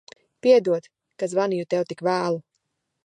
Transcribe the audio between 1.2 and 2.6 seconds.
ka zvanīju tev tik vēlu.